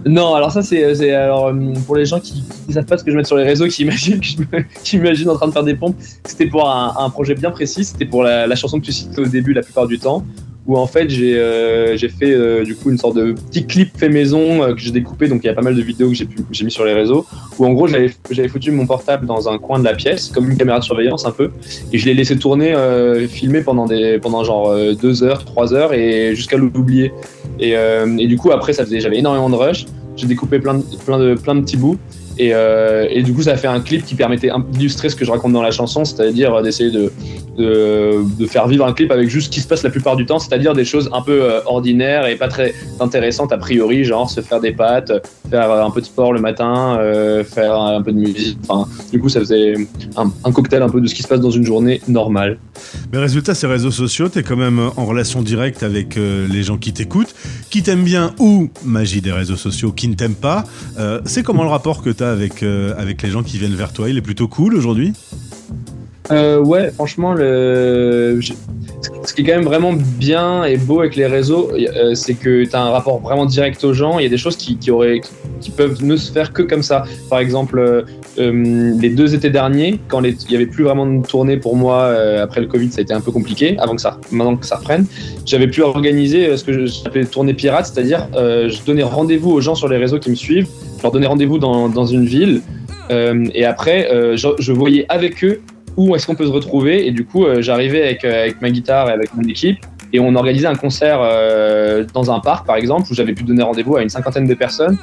Non 0.07 0.33
alors 0.35 0.51
ça 0.51 0.61
c'est 0.61 0.95
c'est- 0.95 1.11
alors 1.11 1.47
euh, 1.47 1.53
pour 1.85 1.95
les 1.95 2.05
gens 2.05 2.19
qui 2.19 2.43
ne 2.67 2.73
savent 2.73 2.85
pas 2.85 2.97
ce 2.97 3.03
que 3.03 3.11
je 3.11 3.17
mets 3.17 3.23
sur 3.23 3.37
les 3.37 3.43
réseaux 3.43 3.67
qui 3.67 3.81
imaginent 3.83 4.19
que 4.19 4.25
je 4.25 4.37
me- 4.39 4.63
qui 4.83 4.95
imaginent 4.97 5.29
en 5.29 5.35
train 5.35 5.47
de 5.47 5.53
faire 5.53 5.63
des 5.63 5.75
pompes 5.75 5.95
c'était 6.25 6.47
pour 6.47 6.69
un, 6.69 7.09
projet 7.09 7.35
bien 7.35 7.51
précis 7.51 7.83
c'était 7.85 8.05
pour 8.05 8.23
la, 8.23 8.47
la 8.47 8.55
chanson 8.55 8.79
que 8.79 8.85
tu 8.85 8.91
citais 8.91 9.19
au 9.19 9.25
début 9.25 9.53
la 9.53 9.61
plupart 9.61 9.87
du 9.87 9.99
temps 9.99 10.23
où 10.67 10.77
en 10.77 10.85
fait 10.85 11.09
j'ai 11.09 11.39
euh, 11.39 11.97
fait 11.97 12.31
euh, 12.31 12.63
du 12.63 12.75
coup 12.75 12.91
une 12.91 12.97
sorte 12.97 13.15
de 13.15 13.31
petit 13.31 13.65
clip 13.65 13.97
fait 13.97 14.09
maison 14.09 14.63
euh, 14.63 14.73
que 14.73 14.81
j'ai 14.81 14.91
découpé. 14.91 15.27
Donc 15.27 15.43
il 15.43 15.47
y 15.47 15.49
a 15.49 15.53
pas 15.53 15.61
mal 15.61 15.75
de 15.75 15.81
vidéos 15.81 16.09
que 16.09 16.15
j'ai 16.51 16.63
mis 16.65 16.71
sur 16.71 16.85
les 16.85 16.93
réseaux 16.93 17.25
où 17.57 17.65
en 17.65 17.71
gros 17.71 17.87
j'avais 17.87 18.47
foutu 18.49 18.71
mon 18.71 18.85
portable 18.85 19.25
dans 19.25 19.47
un 19.49 19.57
coin 19.57 19.79
de 19.79 19.85
la 19.85 19.93
pièce 19.93 20.27
comme 20.27 20.51
une 20.51 20.57
caméra 20.57 20.79
de 20.79 20.83
surveillance 20.83 21.25
un 21.25 21.31
peu 21.31 21.51
et 21.93 21.97
je 21.97 22.05
l'ai 22.05 22.13
laissé 22.13 22.37
tourner 22.37 22.73
euh, 22.73 23.27
filmer 23.27 23.61
pendant 23.61 23.85
des 23.85 24.19
pendant 24.19 24.43
genre 24.43 24.69
euh, 24.69 24.93
deux 24.93 25.23
heures 25.23 25.45
trois 25.45 25.73
heures 25.73 25.93
et 25.93 26.35
jusqu'à 26.35 26.57
l'oublier. 26.57 27.13
Et, 27.59 27.75
euh, 27.77 28.17
et 28.17 28.27
du 28.27 28.37
coup 28.37 28.51
après 28.51 28.73
ça 28.73 28.83
faisait 28.83 28.99
j'avais 28.99 29.17
énormément 29.17 29.49
de 29.49 29.55
rush 29.55 29.85
j'ai 30.17 30.27
découpé 30.27 30.59
plein 30.59 30.75
de, 30.75 31.35
plein 31.35 31.55
de 31.55 31.61
petits 31.61 31.77
bouts. 31.77 31.97
Et, 32.39 32.53
euh, 32.53 33.07
et 33.09 33.23
du 33.23 33.33
coup 33.33 33.41
ça 33.41 33.53
a 33.53 33.57
fait 33.57 33.67
un 33.67 33.79
clip 33.79 34.05
qui 34.05 34.13
permettait 34.13 34.51
d'illustrer 34.69 35.09
ce 35.09 35.15
que 35.15 35.25
je 35.25 35.31
raconte 35.31 35.53
dans 35.53 35.63
la 35.63 35.71
chanson 35.71 36.05
c'est-à-dire 36.05 36.61
d'essayer 36.61 36.91
de, 36.91 37.11
de, 37.57 38.23
de 38.37 38.45
faire 38.45 38.67
vivre 38.67 38.85
un 38.85 38.93
clip 38.93 39.11
avec 39.11 39.27
juste 39.27 39.47
ce 39.47 39.51
qui 39.51 39.59
se 39.59 39.67
passe 39.67 39.81
la 39.81 39.89
plupart 39.89 40.15
du 40.15 40.27
temps 40.27 40.37
c'est-à-dire 40.37 40.73
des 40.73 40.85
choses 40.85 41.09
un 41.13 41.23
peu 41.23 41.41
euh, 41.41 41.61
ordinaires 41.65 42.27
et 42.27 42.35
pas 42.35 42.47
très 42.47 42.75
intéressantes 42.99 43.51
a 43.53 43.57
priori 43.57 44.03
genre 44.03 44.29
se 44.29 44.41
faire 44.41 44.59
des 44.59 44.71
pâtes 44.71 45.11
faire 45.49 45.71
un 45.71 45.91
peu 45.91 46.01
de 46.01 46.05
sport 46.05 46.33
le 46.33 46.41
matin 46.41 46.97
euh, 46.99 47.43
faire 47.43 47.79
un 47.79 48.01
peu 48.01 48.11
de 48.11 48.17
musique 48.17 48.57
enfin 48.67 48.89
du 49.11 49.19
coup 49.19 49.29
ça 49.29 49.39
faisait 49.39 49.75
un, 50.15 50.31
un 50.43 50.51
cocktail 50.51 50.81
un 50.81 50.89
peu 50.89 51.01
de 51.01 51.07
ce 51.07 51.15
qui 51.15 51.23
se 51.23 51.27
passe 51.27 51.39
dans 51.39 51.51
une 51.51 51.65
journée 51.65 52.01
normale 52.07 52.57
Mais 53.11 53.19
résultat, 53.19 53.55
ces 53.55 53.67
réseaux 53.67 53.91
sociaux, 53.91 54.29
tu 54.29 54.39
es 54.39 54.43
quand 54.43 54.55
même 54.55 54.79
en 54.95 55.05
relation 55.05 55.41
directe 55.41 55.83
avec 55.83 56.17
euh, 56.17 56.47
les 56.47 56.63
gens 56.63 56.77
qui 56.77 56.93
t'écoutent, 56.93 57.33
qui 57.69 57.83
t'aiment 57.83 58.03
bien 58.03 58.33
ou, 58.39 58.69
magie 58.85 59.21
des 59.21 59.31
réseaux 59.31 59.55
sociaux, 59.55 59.91
qui 59.91 60.07
ne 60.07 60.15
t'aiment 60.15 60.35
pas. 60.35 60.63
Euh, 60.99 61.21
c'est 61.25 61.43
comment 61.43 61.63
le 61.63 61.69
rapport 61.69 62.01
que 62.01 62.09
tu 62.09 62.23
as 62.23 62.31
avec, 62.31 62.63
avec 62.63 63.21
les 63.21 63.29
gens 63.29 63.43
qui 63.43 63.57
viennent 63.57 63.75
vers 63.75 63.93
toi? 63.93 64.09
Il 64.09 64.17
est 64.17 64.21
plutôt 64.21 64.47
cool 64.47 64.75
aujourd'hui? 64.75 65.13
Euh, 66.31 66.59
ouais, 66.59 66.91
franchement, 66.91 67.33
le... 67.33 68.39
ce 69.23 69.33
qui 69.33 69.41
est 69.41 69.45
quand 69.45 69.55
même 69.55 69.63
vraiment 69.63 69.93
bien 69.93 70.65
et 70.65 70.77
beau 70.77 70.99
avec 70.99 71.15
les 71.15 71.25
réseaux, 71.25 71.71
c'est 72.13 72.33
que 72.33 72.65
tu 72.65 72.75
as 72.75 72.81
un 72.81 72.89
rapport 72.89 73.19
vraiment 73.19 73.45
direct 73.45 73.83
aux 73.83 73.93
gens. 73.93 74.19
Il 74.19 74.23
y 74.23 74.25
a 74.25 74.29
des 74.29 74.37
choses 74.37 74.57
qui, 74.57 74.77
qui 74.77 74.91
auraient, 74.91 75.21
qui 75.59 75.71
peuvent 75.71 76.03
ne 76.03 76.15
se 76.15 76.31
faire 76.31 76.53
que 76.53 76.61
comme 76.61 76.83
ça. 76.83 77.03
Par 77.29 77.39
exemple, 77.39 77.79
euh, 77.79 78.03
euh, 78.39 78.93
les 78.99 79.09
deux 79.09 79.35
étés 79.35 79.49
derniers, 79.49 79.99
quand 80.07 80.23
il 80.23 80.51
y 80.51 80.55
avait 80.55 80.65
plus 80.65 80.83
vraiment 80.83 81.05
de 81.05 81.25
tournée 81.25 81.57
pour 81.57 81.75
moi 81.75 82.03
euh, 82.03 82.43
après 82.43 82.61
le 82.61 82.67
Covid, 82.67 82.91
ça 82.91 82.99
a 82.99 83.01
été 83.01 83.13
un 83.13 83.21
peu 83.21 83.31
compliqué. 83.31 83.75
Avant 83.79 83.95
que 83.95 84.01
ça, 84.01 84.19
maintenant 84.31 84.55
que 84.55 84.65
ça 84.65 84.77
reprenne, 84.77 85.05
j'avais 85.45 85.67
pu 85.67 85.81
organiser 85.81 86.55
ce 86.57 86.63
que 86.63 86.85
j'appelais 86.85 87.25
tournée 87.25 87.53
pirate, 87.53 87.85
c'est-à-dire 87.85 88.27
je 88.33 88.85
donnais 88.85 89.03
rendez-vous 89.03 89.51
aux 89.51 89.61
gens 89.61 89.75
sur 89.75 89.87
les 89.87 89.97
réseaux 89.97 90.19
qui 90.19 90.29
me 90.29 90.35
suivent. 90.35 90.67
Je 90.97 91.03
leur 91.03 91.11
donnais 91.11 91.27
rendez-vous 91.27 91.57
dans, 91.57 91.89
dans 91.89 92.05
une 92.05 92.25
ville. 92.25 92.61
et 93.09 93.65
après, 93.65 94.09
je, 94.35 94.71
voyais 94.71 95.05
avec 95.09 95.43
eux 95.43 95.61
où 95.95 96.15
est-ce 96.15 96.27
qu'on 96.27 96.35
peut 96.35 96.45
se 96.45 96.51
retrouver. 96.51 97.07
Et 97.07 97.11
du 97.11 97.25
coup, 97.25 97.45
j'arrivais 97.59 98.03
avec, 98.03 98.25
avec 98.25 98.61
ma 98.61 98.69
guitare 98.69 99.09
et 99.09 99.13
avec 99.13 99.33
mon 99.35 99.43
équipe. 99.43 99.77
Et 100.13 100.19
on 100.19 100.35
organisait 100.35 100.67
un 100.67 100.75
concert 100.75 101.19
dans 102.13 102.31
un 102.31 102.39
parc, 102.39 102.65
par 102.65 102.75
exemple, 102.75 103.07
où 103.11 103.13
j'avais 103.13 103.33
pu 103.33 103.43
donner 103.43 103.63
rendez-vous 103.63 103.95
à 103.97 104.03
une 104.03 104.09
cinquantaine 104.09 104.47
de 104.47 104.53
personnes. 104.53 104.97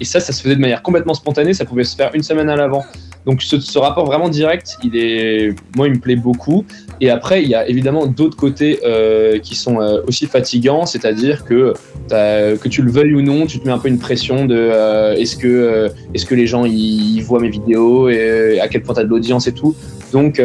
Et 0.00 0.04
ça, 0.04 0.20
ça 0.20 0.32
se 0.32 0.42
faisait 0.42 0.56
de 0.56 0.60
manière 0.60 0.82
complètement 0.82 1.14
spontanée. 1.14 1.54
Ça 1.54 1.64
pouvait 1.64 1.84
se 1.84 1.96
faire 1.96 2.10
une 2.14 2.22
semaine 2.22 2.48
à 2.48 2.56
l'avant. 2.56 2.84
donc 3.26 3.42
ce, 3.42 3.60
ce, 3.60 3.78
rapport 3.78 4.06
vraiment 4.06 4.28
direct, 4.28 4.76
il 4.82 4.96
est, 4.96 5.54
moi, 5.76 5.86
il 5.88 5.94
me 5.94 6.00
plaît 6.00 6.16
beaucoup. 6.16 6.64
Et 7.00 7.10
après, 7.10 7.42
il 7.42 7.48
y 7.48 7.54
a 7.54 7.68
évidemment 7.68 8.06
d'autres 8.06 8.36
côtés 8.36 8.80
euh, 8.84 9.38
qui 9.38 9.54
sont 9.54 9.80
euh, 9.80 10.00
aussi 10.06 10.26
fatigants, 10.26 10.86
c'est-à-dire 10.86 11.44
que 11.44 11.74
que 12.08 12.68
tu 12.68 12.82
le 12.82 12.90
veuilles 12.90 13.14
ou 13.14 13.22
non, 13.22 13.46
tu 13.46 13.60
te 13.60 13.66
mets 13.66 13.72
un 13.72 13.78
peu 13.78 13.88
une 13.88 13.98
pression 13.98 14.46
de 14.46 14.56
euh, 14.56 15.14
est-ce 15.14 15.36
que 15.36 15.46
euh, 15.46 15.88
est-ce 16.14 16.24
que 16.24 16.34
les 16.34 16.46
gens 16.46 16.64
ils 16.64 17.20
voient 17.20 17.40
mes 17.40 17.50
vidéos 17.50 18.08
et 18.08 18.58
à 18.60 18.68
quel 18.68 18.82
point 18.82 18.94
tu 18.94 19.00
as 19.00 19.04
de 19.04 19.10
l'audience 19.10 19.46
et 19.46 19.52
tout. 19.52 19.76
Donc 20.12 20.40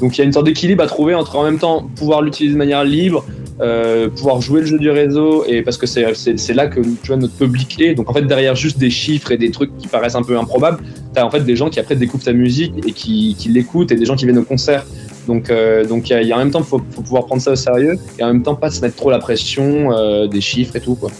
donc 0.00 0.16
il 0.16 0.18
y 0.18 0.20
a 0.20 0.24
une 0.24 0.32
sorte 0.32 0.46
d'équilibre 0.46 0.82
à 0.82 0.86
trouver 0.86 1.14
entre 1.14 1.36
en 1.36 1.44
même 1.44 1.58
temps 1.58 1.88
pouvoir 1.96 2.20
l'utiliser 2.20 2.54
de 2.54 2.58
manière 2.58 2.84
libre, 2.84 3.24
euh, 3.60 4.08
pouvoir 4.08 4.40
jouer 4.40 4.60
le 4.60 4.66
jeu 4.66 4.78
du 4.78 4.90
réseau 4.90 5.44
et 5.46 5.62
parce 5.62 5.78
que 5.78 5.86
c'est 5.86 6.54
là 6.54 6.66
que 6.66 6.80
tu 6.80 7.06
vois 7.06 7.16
notre 7.16 7.34
public 7.34 7.80
est. 7.80 7.94
Donc 7.94 8.10
en 8.10 8.12
fait 8.12 8.22
derrière 8.22 8.54
juste 8.54 8.78
des 8.78 8.90
chiffres 8.90 9.32
et 9.32 9.38
des 9.38 9.50
trucs 9.50 9.76
qui 9.78 9.88
paraissent 9.88 10.14
un 10.14 10.22
peu 10.22 10.38
improbables 10.38 10.78
t'as 11.16 11.24
en 11.24 11.30
fait 11.30 11.40
des 11.40 11.56
gens 11.56 11.70
qui 11.70 11.80
après 11.80 11.96
découvrent 11.96 12.24
ta 12.24 12.34
musique 12.34 12.74
et 12.86 12.92
qui, 12.92 13.34
l'écoutent 13.48 13.90
et 13.90 13.96
des 13.96 14.04
gens 14.04 14.16
qui 14.16 14.26
viennent 14.26 14.38
au 14.38 14.44
concert. 14.44 14.84
Donc 15.26 15.48
euh, 15.50 15.84
donc 15.84 16.10
il 16.10 16.22
y, 16.22 16.32
a 16.32 16.36
en 16.36 16.38
même 16.38 16.50
temps 16.50 16.62
faut, 16.62 16.80
faut 16.90 17.02
pouvoir 17.02 17.24
prendre 17.24 17.42
ça 17.42 17.52
au 17.52 17.56
sérieux 17.56 17.98
et 18.18 18.22
en 18.22 18.28
même 18.28 18.42
temps 18.42 18.54
pas 18.54 18.70
se 18.70 18.80
mettre 18.82 18.96
trop 18.96 19.10
la 19.10 19.18
pression 19.18 19.92
euh, 19.92 20.28
des 20.28 20.42
chiffres 20.42 20.76
et 20.76 20.80
tout 20.80 20.94
quoi. 20.94 21.10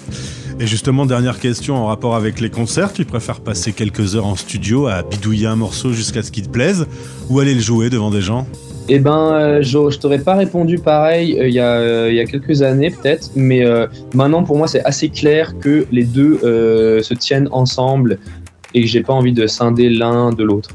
Et 0.59 0.67
justement, 0.67 1.05
dernière 1.05 1.39
question 1.39 1.77
en 1.77 1.87
rapport 1.87 2.17
avec 2.17 2.41
les 2.41 2.49
concerts, 2.49 2.95
tu 2.95 3.05
préfères 3.05 3.41
passer 3.41 3.73
quelques 3.73 4.17
heures 4.17 4.27
en 4.27 4.37
studio 4.37 4.87
à 4.87 5.03
bidouiller 5.03 5.49
un 5.49 5.57
morceau 5.57 5.93
jusqu'à 5.93 6.23
ce 6.23 6.31
qu'il 6.31 6.45
te 6.45 6.49
plaise 6.49 6.87
ou 7.29 7.41
aller 7.41 7.53
le 7.53 7.61
jouer 7.61 7.91
devant 7.91 8.11
des 8.11 8.23
gens? 8.23 8.47
Eh 8.89 8.99
ben, 8.99 9.33
euh, 9.33 9.63
je, 9.63 9.99
t'aurais 9.99 10.21
pas 10.21 10.35
répondu 10.35 10.79
pareil 10.79 11.39
euh, 11.39 11.49
il 11.49 11.55
y, 11.55 11.61
euh, 11.61 12.13
y, 12.13 12.21
a, 12.21 12.25
quelques 12.25 12.63
années 12.63 12.91
peut-être, 12.91 13.31
mais 13.35 13.65
maintenant 14.15 14.45
pour 14.45 14.57
moi 14.57 14.69
c'est 14.69 14.85
assez 14.85 15.09
clair 15.09 15.55
que 15.59 15.87
les 15.91 16.05
deux 16.05 16.39
se 17.03 17.15
tiennent 17.15 17.49
ensemble 17.53 18.19
et 18.75 18.83
que 18.83 18.87
j'ai 18.87 19.03
pas 19.03 19.13
envie 19.13 19.33
de 19.33 19.47
scinder 19.47 19.89
l'un 19.89 20.31
de 20.31 20.45
l'autre. 20.45 20.71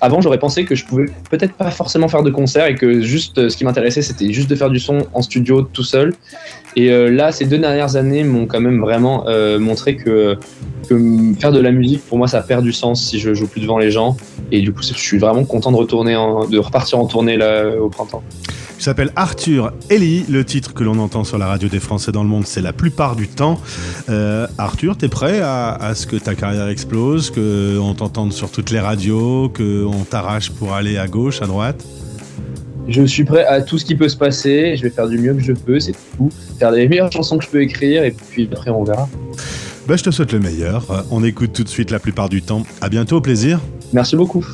Avant, 0.00 0.20
j'aurais 0.20 0.38
pensé 0.38 0.64
que 0.64 0.74
je 0.74 0.84
pouvais 0.84 1.06
peut-être 1.30 1.54
pas 1.54 1.70
forcément 1.70 2.08
faire 2.08 2.22
de 2.22 2.30
concert 2.30 2.66
et 2.66 2.74
que 2.74 3.00
juste 3.00 3.48
ce 3.48 3.56
qui 3.56 3.64
m'intéressait 3.64 4.02
c'était 4.02 4.32
juste 4.32 4.48
de 4.48 4.56
faire 4.56 4.70
du 4.70 4.78
son 4.78 5.06
en 5.12 5.22
studio 5.22 5.62
tout 5.62 5.84
seul. 5.84 6.14
Et 6.74 6.90
là, 7.10 7.32
ces 7.32 7.46
deux 7.46 7.58
dernières 7.58 7.96
années 7.96 8.24
m'ont 8.24 8.46
quand 8.46 8.60
même 8.60 8.80
vraiment 8.80 9.24
montré 9.58 9.96
que 9.96 10.38
que 10.88 11.34
faire 11.40 11.52
de 11.52 11.60
la 11.60 11.72
musique, 11.72 12.02
pour 12.06 12.18
moi, 12.18 12.28
ça 12.28 12.40
perd 12.40 12.62
du 12.62 12.72
sens 12.72 13.02
si 13.02 13.18
je 13.18 13.34
joue 13.34 13.46
plus 13.46 13.60
devant 13.60 13.78
les 13.78 13.90
gens. 13.90 14.16
Et 14.52 14.60
du 14.60 14.72
coup, 14.72 14.82
je 14.82 14.92
suis 14.94 15.18
vraiment 15.18 15.44
content 15.44 15.72
de 15.72 15.76
retourner, 15.76 16.12
de 16.12 16.58
repartir 16.58 16.98
en 16.98 17.06
tournée 17.06 17.36
là, 17.36 17.68
au 17.80 17.88
printemps. 17.88 18.22
Il 18.78 18.82
s'appelle 18.82 19.10
Arthur 19.16 19.72
Ellie. 19.90 20.24
Le 20.28 20.44
titre 20.44 20.74
que 20.74 20.84
l'on 20.84 20.98
entend 20.98 21.24
sur 21.24 21.38
la 21.38 21.46
radio 21.46 21.68
des 21.68 21.80
Français 21.80 22.12
dans 22.12 22.22
le 22.22 22.28
monde, 22.28 22.46
c'est 22.46 22.60
la 22.60 22.72
plupart 22.72 23.16
du 23.16 23.28
temps. 23.28 23.60
Euh, 24.08 24.46
Arthur, 24.58 24.96
t'es 24.96 25.08
prêt 25.08 25.40
à, 25.40 25.72
à, 25.72 25.94
ce 25.94 26.06
que 26.06 26.16
ta 26.16 26.34
carrière 26.34 26.68
explose, 26.68 27.30
qu'on 27.30 27.94
t'entende 27.94 28.32
sur 28.32 28.50
toutes 28.50 28.70
les 28.70 28.80
radios, 28.80 29.48
qu'on 29.48 30.04
t'arrache 30.08 30.50
pour 30.50 30.74
aller 30.74 30.98
à 30.98 31.08
gauche, 31.08 31.42
à 31.42 31.46
droite? 31.46 31.84
Je 32.88 33.02
suis 33.02 33.24
prêt 33.24 33.44
à 33.44 33.62
tout 33.62 33.78
ce 33.78 33.84
qui 33.84 33.96
peut 33.96 34.08
se 34.08 34.16
passer. 34.16 34.76
Je 34.76 34.82
vais 34.82 34.90
faire 34.90 35.08
du 35.08 35.18
mieux 35.18 35.34
que 35.34 35.42
je 35.42 35.52
peux, 35.52 35.80
c'est 35.80 35.94
tout. 36.16 36.30
Faire 36.58 36.70
les 36.70 36.86
meilleures 36.86 37.10
chansons 37.10 37.38
que 37.38 37.44
je 37.44 37.50
peux 37.50 37.62
écrire 37.62 38.04
et 38.04 38.12
puis 38.12 38.48
après 38.52 38.70
on 38.70 38.84
verra. 38.84 39.08
Bah, 39.88 39.96
je 39.96 40.02
te 40.02 40.10
souhaite 40.10 40.32
le 40.32 40.40
meilleur. 40.40 41.06
On 41.10 41.24
écoute 41.24 41.52
tout 41.52 41.64
de 41.64 41.68
suite 41.68 41.90
la 41.90 41.98
plupart 41.98 42.28
du 42.28 42.42
temps. 42.42 42.64
À 42.80 42.88
bientôt, 42.88 43.16
au 43.16 43.20
plaisir. 43.20 43.60
Merci 43.92 44.16
beaucoup. 44.16 44.44